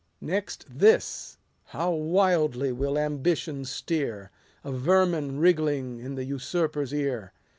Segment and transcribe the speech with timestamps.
[0.19, 4.31] Next this (how wildly will ambition steer!)
[4.63, 7.33] 30 A vermin wriggling in the usurper's ear.